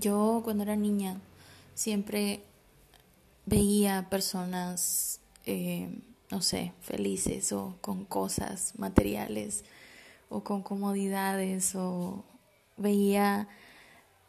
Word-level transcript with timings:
Yo 0.00 0.40
cuando 0.42 0.62
era 0.62 0.76
niña 0.76 1.20
siempre 1.74 2.40
veía 3.44 4.08
personas, 4.08 5.20
eh, 5.44 5.90
no 6.30 6.40
sé, 6.40 6.72
felices 6.80 7.52
o 7.52 7.76
con 7.82 8.06
cosas 8.06 8.72
materiales 8.78 9.62
o 10.30 10.42
con 10.42 10.62
comodidades 10.62 11.74
o 11.74 12.24
veía 12.78 13.48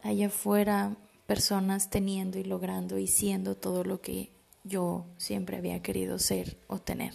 allá 0.04 0.28
afuera 0.28 0.98
personas 1.26 1.90
teniendo 1.90 2.38
y 2.38 2.44
logrando 2.44 2.98
y 2.98 3.08
siendo 3.08 3.56
todo 3.56 3.86
lo 3.86 4.02
que 4.02 4.30
yo 4.66 5.06
siempre 5.16 5.56
había 5.56 5.82
querido 5.82 6.20
ser 6.20 6.58
o 6.68 6.80
tener. 6.80 7.14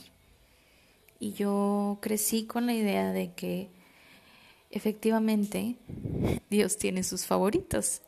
Y 1.20 1.34
yo 1.34 1.98
crecí 2.00 2.46
con 2.46 2.64
la 2.64 2.72
idea 2.72 3.12
de 3.12 3.34
que 3.34 3.68
efectivamente 4.70 5.76
Dios 6.50 6.78
tiene 6.78 7.02
sus 7.02 7.26
favoritos 7.26 8.00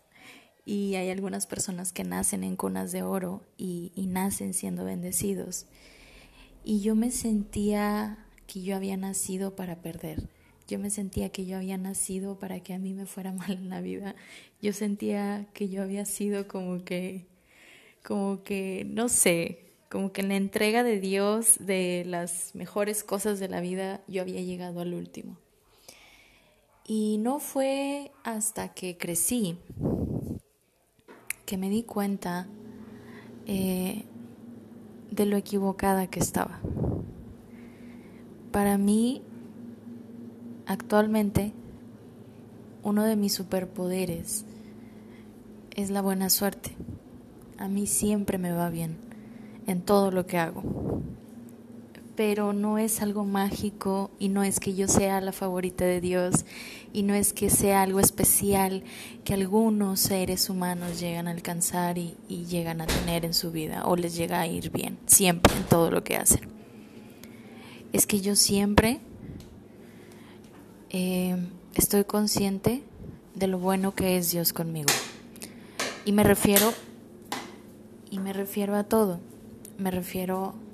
y 0.68 0.96
hay 0.96 1.08
algunas 1.08 1.46
personas 1.46 1.94
que 1.94 2.04
nacen 2.04 2.45
en 2.45 2.54
cunas 2.54 2.92
de 2.92 3.02
oro 3.02 3.40
y, 3.56 3.90
nacen 3.96 4.52
siendo 4.52 4.84
bendecidos. 4.84 5.64
Y 6.62 6.80
yo 6.82 6.95
me 6.95 7.10
sentía 7.10 8.18
que 8.46 8.60
yo 8.60 8.76
había 8.76 8.98
nacido 8.98 9.56
para 9.56 9.80
perder. 9.80 10.28
Yo 10.66 10.78
me 10.78 10.90
sentía 10.90 11.30
que 11.30 11.46
yo 11.46 11.56
había 11.56 11.78
nacido 11.78 12.38
para 12.38 12.60
que 12.60 12.74
a 12.74 12.78
mí 12.78 12.92
me 12.92 13.06
fuera 13.06 13.32
mal 13.32 13.52
en 13.52 13.70
la 13.70 13.80
vida. 13.80 14.14
Yo 14.60 14.74
sentía 14.74 15.46
que 15.54 15.70
yo 15.70 15.82
había 15.82 16.04
sido 16.04 16.46
como 16.46 16.84
que, 16.84 17.24
como 18.04 18.42
que, 18.42 18.87
no 18.90 19.09
sé, 19.09 19.73
como 19.88 20.12
que 20.12 20.20
en 20.20 20.28
la 20.28 20.37
entrega 20.37 20.82
de 20.82 21.00
Dios 21.00 21.56
de 21.60 22.04
las 22.06 22.54
mejores 22.54 23.04
cosas 23.04 23.40
de 23.40 23.48
la 23.48 23.62
vida 23.62 24.02
yo 24.06 24.20
había 24.20 24.42
llegado 24.42 24.80
al 24.80 24.92
último. 24.92 25.38
Y 26.84 27.16
no 27.20 27.38
fue 27.38 28.12
hasta 28.23 28.74
que 28.74 28.98
crecí 28.98 29.56
que 31.48 31.57
me 31.57 31.70
di 31.70 31.83
cuenta 31.83 32.47
eh, 33.47 34.05
de 35.10 35.24
lo 35.24 35.38
equivocada 35.38 36.07
que 36.07 36.21
estaba. 36.21 36.60
Para 38.52 38.77
mí, 38.77 39.23
actualmente, 40.66 41.55
uno 42.82 43.02
de 43.05 43.16
mis 43.16 43.32
superpoderes 43.32 44.45
es 45.74 45.88
la 45.88 46.02
buena 46.02 46.29
suerte. 46.29 46.77
A 47.57 47.66
mí 47.66 47.87
siempre 47.87 48.37
me 48.37 48.52
va 48.52 48.68
bien 48.68 48.99
en 49.66 49.80
todo 49.80 50.10
lo 50.10 50.27
que 50.27 50.37
hago 50.37 50.62
pero 52.19 52.52
no 52.52 52.79
es 52.79 53.01
algo 53.01 53.24
mágico 53.24 54.11
y 54.19 54.29
no 54.29 54.43
es 54.43 54.59
que 54.59 54.74
yo 54.74 54.88
sea 54.88 55.21
la 55.21 55.30
favorita 55.30 55.85
de 55.85 56.01
Dios 56.01 56.45
y 56.93 57.05
no 57.05 57.15
es 57.15 57.33
que 57.33 57.49
sea 57.49 57.83
algo 57.83 58.01
especial 58.01 58.83
que 59.23 59.35
algunos 59.35 60.01
seres 60.01 60.51
humanos 60.51 60.99
llegan 60.99 61.29
a 61.29 61.30
alcanzar 61.30 61.96
y, 61.96 62.16
llegan 62.29 62.80
a 62.80 62.89
tener 62.89 63.24
en 63.24 63.35
su 63.35 63.52
vida 63.52 63.85
o 63.87 63.95
les 63.95 64.16
llega 64.16 64.41
a 64.41 64.49
ir 64.49 64.72
bien, 64.72 64.99
siempre 65.06 65.55
en 65.55 65.62
todo 65.62 65.93
lo 65.93 66.03
que 66.03 66.16
hacen. 66.16 66.41
Es 67.93 68.05
que 68.05 68.21
yo 68.21 68.34
siempre 68.34 68.99
eh, 70.91 71.37
estoy 71.77 72.03
consciente 72.03 72.83
de 73.37 73.47
lo 73.47 73.61
bueno 73.61 73.94
que 73.94 74.16
es 74.16 74.33
Dios 74.33 74.53
conmigo. 74.53 74.91
Y 76.05 76.11
me 76.11 76.25
refiero, 76.25 76.75
y 78.11 78.19
me 78.19 78.33
refiero 78.33 78.75
a 78.75 78.83
todo. 78.83 79.21
Me 79.78 79.93
refiero 79.93 80.56
a 80.56 80.68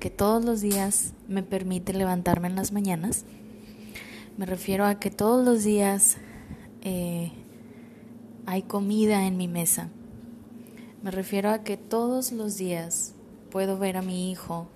que 0.00 0.10
todos 0.10 0.44
los 0.44 0.60
días 0.60 1.12
me 1.28 1.42
permite 1.42 1.92
levantarme 1.92 2.48
en 2.48 2.56
las 2.56 2.72
mañanas. 2.72 3.24
Me 4.36 4.46
refiero 4.46 4.84
a 4.84 4.98
que 4.98 5.10
todos 5.10 5.44
los 5.44 5.64
días 5.64 6.18
eh, 6.82 7.32
hay 8.46 8.62
comida 8.62 9.26
en 9.26 9.36
mi 9.36 9.48
mesa. 9.48 9.88
Me 11.02 11.10
refiero 11.10 11.50
a 11.50 11.64
que 11.64 11.76
todos 11.76 12.32
los 12.32 12.56
días 12.56 13.14
puedo 13.50 13.78
ver 13.78 13.96
a 13.96 14.02
mi 14.02 14.30
hijo 14.30 14.68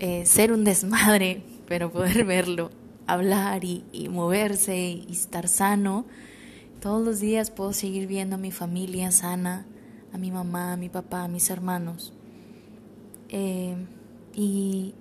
eh, 0.00 0.26
ser 0.26 0.52
un 0.52 0.64
desmadre, 0.64 1.42
pero 1.68 1.90
poder 1.90 2.24
verlo, 2.24 2.70
hablar 3.06 3.64
y, 3.64 3.84
y 3.92 4.08
moverse 4.08 4.78
y 4.78 5.06
estar 5.10 5.48
sano. 5.48 6.04
Todos 6.80 7.04
los 7.04 7.20
días 7.20 7.50
puedo 7.50 7.72
seguir 7.72 8.06
viendo 8.06 8.36
a 8.36 8.38
mi 8.38 8.50
familia 8.50 9.10
sana, 9.10 9.66
a 10.12 10.18
mi 10.18 10.30
mamá, 10.30 10.74
a 10.74 10.76
mi 10.76 10.88
papá, 10.88 11.24
a 11.24 11.28
mis 11.28 11.48
hermanos. 11.50 12.12
Eh, 13.36 13.74
y, 14.32 14.94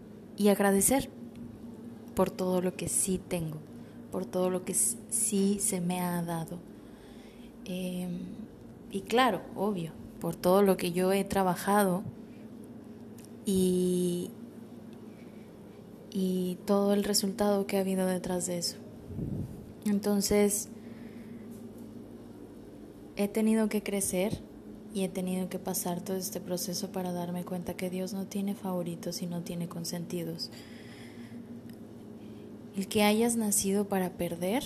agradecer 0.50 1.08
por 2.16 2.32
todo 2.32 2.62
lo 2.62 2.76
que 2.76 2.90
sí 2.90 3.20
tengo, 3.20 3.60
por 4.12 4.26
todo 4.26 4.50
lo 4.50 4.66
que 4.66 4.74
sí 4.74 5.58
se 5.60 5.82
me 5.82 6.02
ha 6.02 6.22
dado. 6.24 6.58
Eh, 7.66 8.08
y 8.92 9.02
claro, 9.02 9.42
obvio, 9.56 9.92
por 10.20 10.36
todo 10.36 10.64
lo 10.64 10.78
que 10.78 10.92
yo 10.92 11.14
he 11.14 11.24
trabajado 11.24 12.04
y, 13.46 14.32
y 16.12 16.58
todo 16.66 16.94
el 16.94 17.04
resultado 17.04 17.68
que 17.68 17.78
ha 17.78 17.82
habido 17.82 18.08
detrás 18.08 18.48
de 18.48 18.58
eso. 18.58 18.78
Entonces, 19.86 20.70
he 23.16 23.28
tenido 23.28 23.70
que 23.70 23.84
crecer 23.84 24.42
y 24.94 25.04
he 25.04 25.10
tenido 25.10 25.50
que 25.50 25.58
pasar 25.58 26.02
todo 26.02 26.18
este 26.18 26.40
proceso 26.40 26.92
para 26.92 27.12
darme 27.12 27.44
cuenta 27.44 27.74
que 27.74 27.90
Dios 27.90 28.14
no 28.14 28.26
tiene 28.26 28.54
favoritos 28.54 29.22
y 29.22 29.28
no 29.28 29.42
tiene 29.42 29.68
consentidos. 29.68 30.52
El 32.76 32.88
que 32.88 33.04
hayas 33.04 33.36
nacido 33.36 33.86
para 33.86 34.12
perder 34.12 34.64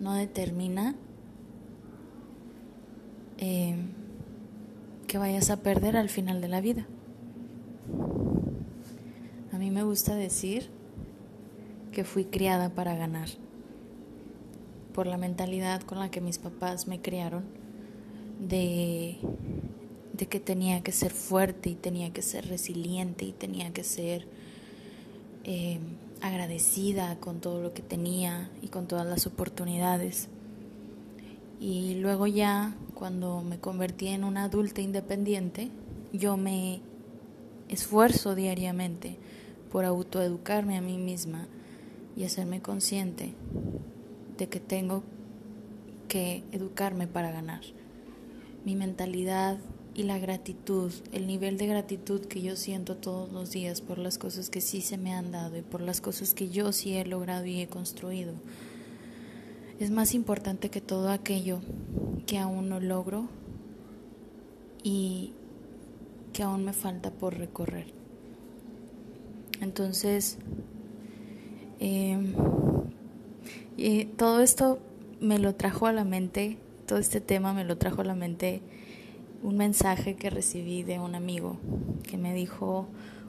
no 0.00 0.14
determina 0.14 0.94
eh, 3.38 3.76
que 5.06 5.18
vayas 5.18 5.50
a 5.50 5.58
perder 5.58 5.96
al 5.96 6.10
final 6.10 6.40
de 6.40 6.48
la 6.48 6.60
vida. 6.60 6.86
A 9.52 9.58
mí 9.58 9.70
me 9.70 9.82
gusta 9.82 10.14
decir 10.14 10.68
que 11.92 12.04
fui 12.04 12.26
criada 12.26 12.68
para 12.68 12.94
ganar 12.94 13.28
por 14.96 15.06
la 15.06 15.18
mentalidad 15.18 15.82
con 15.82 15.98
la 15.98 16.10
que 16.10 16.22
mis 16.22 16.38
papás 16.38 16.88
me 16.88 17.02
criaron, 17.02 17.44
de, 18.40 19.18
que 20.30 20.40
tenía 20.40 20.82
que 20.82 20.90
ser 20.90 21.12
fuerte 21.12 21.68
y 21.68 21.74
tenía 21.74 22.14
que 22.14 22.22
ser 22.22 22.48
resiliente 22.48 23.26
y 23.26 23.32
tenía 23.32 23.74
que 23.74 23.84
ser 23.84 24.26
eh, 25.44 25.80
agradecida 26.22 27.20
con 27.20 27.42
todo 27.42 27.60
lo 27.60 27.74
que 27.74 27.82
tenía 27.82 28.50
y 28.62 28.68
con 28.68 28.88
todas 28.88 29.06
las 29.06 29.26
oportunidades. 29.26 30.28
Y 31.60 31.96
luego 31.96 32.26
ya, 32.26 32.74
cuando 32.94 33.42
me 33.42 33.58
convertí 33.58 34.08
en 34.08 34.24
una 34.24 34.44
adulta 34.44 34.80
independiente, 34.80 35.68
yo 36.14 36.38
me 36.38 36.80
esfuerzo 37.68 38.34
diariamente 38.34 39.18
por 39.70 39.84
autoeducarme 39.84 40.78
a 40.78 40.80
mí 40.80 40.96
misma 40.96 41.48
y 42.16 42.24
hacerme 42.24 42.62
consciente 42.62 43.34
de 44.38 44.48
que 44.48 44.60
tengo 44.60 45.02
que 46.08 46.44
educarme 46.52 47.06
para 47.06 47.30
ganar. 47.30 47.62
Mi 48.64 48.74
mentalidad 48.74 49.58
y 49.94 50.02
la 50.02 50.18
gratitud, 50.18 50.92
el 51.12 51.26
nivel 51.26 51.56
de 51.56 51.66
gratitud 51.66 52.20
que 52.26 52.42
yo 52.42 52.56
siento 52.56 52.96
todos 52.96 53.32
los 53.32 53.50
días 53.50 53.80
por 53.80 53.98
las 53.98 54.18
cosas 54.18 54.50
que 54.50 54.60
sí 54.60 54.82
se 54.82 54.98
me 54.98 55.14
han 55.14 55.32
dado 55.32 55.56
y 55.56 55.62
por 55.62 55.80
las 55.80 56.00
cosas 56.00 56.34
que 56.34 56.50
yo 56.50 56.72
sí 56.72 56.94
he 56.94 57.06
logrado 57.06 57.46
y 57.46 57.62
he 57.62 57.66
construido, 57.66 58.34
es 59.80 59.90
más 59.90 60.14
importante 60.14 60.68
que 60.68 60.80
todo 60.80 61.10
aquello 61.10 61.60
que 62.26 62.38
aún 62.38 62.68
no 62.68 62.80
logro 62.80 63.28
y 64.82 65.32
que 66.32 66.42
aún 66.42 66.64
me 66.64 66.72
falta 66.72 67.10
por 67.10 67.38
recorrer. 67.38 67.86
Entonces, 69.60 70.38
eh, 71.80 72.18
y 73.86 74.06
todo 74.06 74.40
esto 74.40 74.80
me 75.20 75.38
lo 75.38 75.54
trajo 75.54 75.86
a 75.86 75.92
la 75.92 76.02
mente, 76.02 76.58
todo 76.88 76.98
este 76.98 77.20
tema 77.20 77.52
me 77.52 77.62
lo 77.62 77.78
trajo 77.78 78.00
a 78.00 78.04
la 78.04 78.16
mente 78.16 78.60
un 79.44 79.56
mensaje 79.56 80.16
que 80.16 80.28
recibí 80.28 80.82
de 80.82 80.98
un 80.98 81.14
amigo 81.14 81.56
que 82.02 82.16
me 82.16 82.34
dijo, 82.34 82.88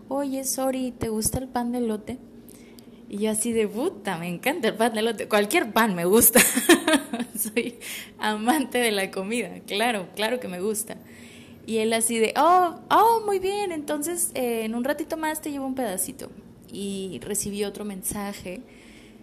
oye, 0.10 0.44
sorry, 0.46 0.92
¿te 0.98 1.10
gusta 1.10 1.38
el 1.38 1.48
pan 1.48 1.72
de 1.74 1.82
lote? 1.82 2.18
Y 3.08 3.20
yo 3.20 3.30
así 3.30 3.52
de 3.52 3.68
puta, 3.68 4.18
me 4.18 4.30
encanta 4.30 4.70
el 4.70 4.74
pan 4.74 4.96
de 4.96 5.04
lote, 5.04 5.28
cualquier 5.28 5.72
pan 5.74 5.94
me 5.94 6.06
gusta, 6.06 6.40
soy 7.38 7.78
amante 8.18 8.80
de 8.80 8.92
la 8.92 9.12
comida, 9.12 9.60
claro, 9.68 10.08
claro 10.16 10.40
que 10.40 10.48
me 10.48 10.60
gusta. 10.60 10.98
Y 11.68 11.78
él 11.78 11.94
así 11.94 12.18
de, 12.18 12.34
oh, 12.36 12.80
oh, 12.90 13.22
muy 13.28 13.38
bien, 13.38 13.72
entonces 13.72 14.32
eh, 14.34 14.64
en 14.66 14.74
un 14.74 14.84
ratito 14.84 15.18
más 15.18 15.40
te 15.40 15.52
llevo 15.52 15.68
un 15.68 15.76
pedacito. 15.76 16.32
Y 16.74 17.20
recibí 17.22 17.64
otro 17.64 17.86
mensaje 17.86 18.64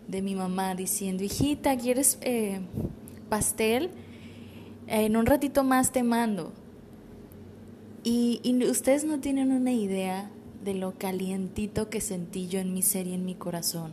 de 0.09 0.23
mi 0.23 0.35
mamá 0.35 0.75
diciendo, 0.75 1.25
hijita, 1.25 1.77
¿quieres 1.77 2.19
eh, 2.21 2.61
pastel? 3.29 3.91
En 4.87 5.17
un 5.17 5.27
ratito 5.27 5.65
más 5.65 5.93
te 5.93 6.03
mando. 6.03 6.53
Y, 8.03 8.41
ustedes 8.69 9.05
no 9.05 9.21
tienen 9.21 9.51
una 9.51 9.73
idea 9.73 10.31
de 10.63 10.75
lo 10.75 10.93
calientito 10.99 11.89
que 11.89 12.01
sentí 12.01 12.49
yo 12.49 12.61
en 12.61 12.75
mi 12.75 12.83
ser 12.83 13.07
y 13.07 13.15
en 13.15 13.25
mi 13.25 13.35
corazón. 13.35 13.93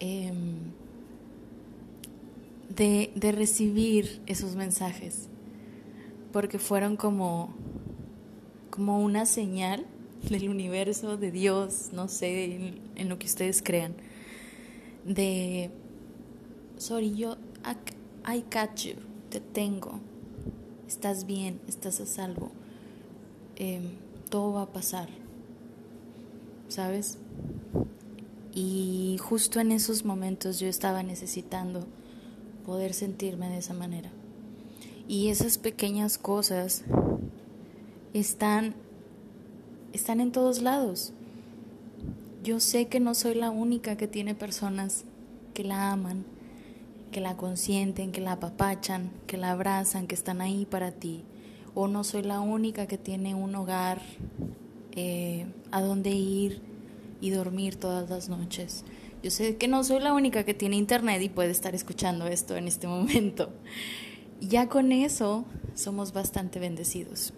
Em, 0.00 0.56
de, 2.68 3.10
de 3.14 3.32
recibir 3.32 4.20
esos 4.26 4.54
mensajes, 4.54 5.28
porque 6.32 6.58
fueron 6.58 6.96
como, 6.96 7.54
como 8.70 9.02
una 9.02 9.26
señal 9.26 9.86
del 10.28 10.48
universo, 10.48 11.16
de 11.16 11.30
Dios, 11.30 11.90
no 11.92 12.08
sé, 12.08 12.72
en, 12.96 13.08
lo 13.08 13.18
que 13.18 13.26
ustedes 13.26 13.62
crean, 13.62 13.94
de, 15.08 15.70
sorry, 16.76 17.14
yo, 17.16 17.36
I, 18.26 18.42
catch 18.50 18.86
you, 18.86 18.94
te 19.30 19.40
tengo, 19.40 20.00
estás 20.86 21.24
bien, 21.24 21.60
estás 21.66 22.00
a 22.00 22.06
salvo, 22.06 22.50
em, 23.56 23.90
todo 24.30 24.52
va 24.52 24.62
a 24.62 24.72
pasar, 24.72 25.08
¿sabes? 26.68 27.18
Y 28.52 29.16
justo 29.20 29.60
en 29.60 29.72
esos 29.72 30.04
momentos 30.04 30.60
yo 30.60 30.68
estaba 30.68 31.02
necesitando 31.02 31.86
poder 32.66 32.92
sentirme 32.92 33.48
de 33.48 33.58
esa 33.58 33.72
manera. 33.72 34.10
Y 35.06 35.28
esas 35.28 35.56
pequeñas 35.56 36.18
cosas 36.18 36.84
están 38.12 38.74
están 39.92 40.20
en 40.20 40.32
todos 40.32 40.62
lados. 40.62 41.12
Yo 42.42 42.60
sé 42.60 42.86
que 42.86 43.00
no 43.00 43.14
soy 43.14 43.34
la 43.34 43.50
única 43.50 43.96
que 43.96 44.06
tiene 44.06 44.34
personas 44.34 45.04
que 45.54 45.64
la 45.64 45.90
aman, 45.90 46.24
que 47.10 47.20
la 47.20 47.36
consienten, 47.36 48.12
que 48.12 48.20
la 48.20 48.32
apapachan, 48.32 49.10
que 49.26 49.36
la 49.36 49.50
abrazan, 49.50 50.06
que 50.06 50.14
están 50.14 50.40
ahí 50.40 50.64
para 50.64 50.92
ti. 50.92 51.24
O 51.74 51.88
no 51.88 52.04
soy 52.04 52.22
la 52.22 52.40
única 52.40 52.86
que 52.86 52.98
tiene 52.98 53.34
un 53.34 53.54
hogar 53.54 54.00
eh, 54.92 55.46
a 55.70 55.80
donde 55.80 56.10
ir 56.10 56.60
y 57.20 57.30
dormir 57.30 57.76
todas 57.76 58.08
las 58.08 58.28
noches. 58.28 58.84
Yo 59.22 59.30
sé 59.30 59.56
que 59.56 59.66
no 59.66 59.82
soy 59.82 60.00
la 60.00 60.12
única 60.12 60.44
que 60.44 60.54
tiene 60.54 60.76
internet 60.76 61.20
y 61.22 61.28
puede 61.28 61.50
estar 61.50 61.74
escuchando 61.74 62.26
esto 62.28 62.56
en 62.56 62.68
este 62.68 62.86
momento. 62.88 63.50
Ya 64.40 64.68
con 64.68 64.92
eso 64.92 65.44
somos 65.74 66.12
bastante 66.12 66.60
bendecidos. 66.60 67.32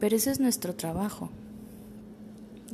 Pero 0.00 0.16
ese 0.16 0.30
es 0.30 0.40
nuestro 0.40 0.74
trabajo, 0.74 1.30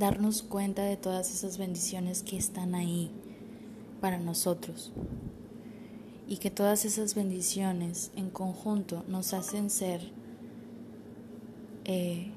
darnos 0.00 0.42
cuenta 0.42 0.82
de 0.82 0.96
todas 0.96 1.30
esas 1.30 1.58
bendiciones 1.58 2.22
que 2.22 2.38
están 2.38 2.74
ahí 2.74 3.10
para 4.00 4.18
nosotros 4.18 4.92
y 6.26 6.38
que 6.38 6.50
todas 6.50 6.86
esas 6.86 7.14
bendiciones 7.14 8.10
en 8.16 8.30
conjunto 8.30 9.04
nos 9.08 9.34
hacen 9.34 9.68
ser 9.68 10.00
eh, 11.84 12.30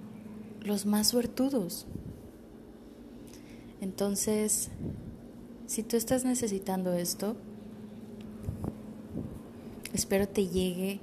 los 0.62 0.86
más 0.86 1.07
suertudos. 1.07 1.86
Entonces, 3.80 4.69
si 5.66 5.83
tú 5.83 5.95
estás 5.95 6.25
necesitando 6.25 6.92
esto, 6.92 7.38
espero 9.94 10.27
te 10.27 10.48
llegue 10.48 11.00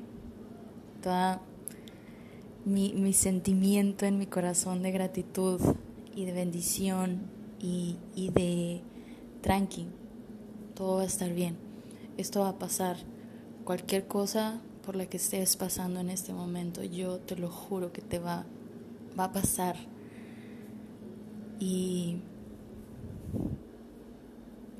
toda 1.03 1.41
mi, 2.67 3.15
sentimiento 3.15 4.05
en 4.05 4.19
mi 4.19 4.27
corazón 4.27 4.83
de 4.83 4.93
gratitud 4.93 5.59
y 6.15 6.25
de 6.25 6.33
bendición 6.33 7.21
y, 7.61 7.97
y 8.15 8.31
de 8.31 8.83
tranqui, 9.41 9.87
todo 10.75 10.97
va 10.97 11.03
a 11.03 11.07
estar 11.07 11.33
bien, 11.33 11.57
esto 12.17 12.41
va 12.41 12.51
a 12.51 12.59
pasar, 12.59 12.97
cualquier 13.65 14.07
cosa 14.07 14.61
por 14.85 14.97
la 14.97 15.07
que 15.07 15.19
estés 15.19 15.57
pasando 15.57 16.01
en 16.01 16.11
este 16.11 16.33
momento, 16.33 16.83
yo 16.83 17.19
te 17.19 17.37
lo 17.37 17.51
juro 17.51 17.93
que 17.93 18.03
te 18.03 18.19
va, 18.19 18.45
va 19.19 19.25
a 19.25 19.33
pasar. 19.33 19.77
Y, 21.61 22.17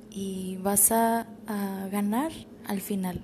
y 0.09 0.57
vas 0.57 0.91
a, 0.91 1.27
a 1.47 1.87
ganar 1.91 2.31
al 2.65 2.81
final. 2.81 3.23